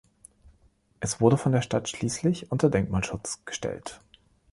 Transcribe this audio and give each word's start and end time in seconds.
Es 0.99 1.21
wurde 1.21 1.37
von 1.37 1.51
der 1.51 1.61
Stadt 1.61 1.87
schließlich 1.87 2.51
unter 2.51 2.71
Denkmalschutz 2.71 3.45
gestellt. 3.45 4.01